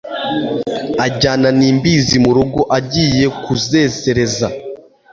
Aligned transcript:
Ajyana 1.05 1.49
n' 1.57 1.65
imbizi 1.69 2.15
mu 2.23 2.31
rugo 2.37 2.59
Agiye 2.77 3.25
kuzesereza 3.43 4.47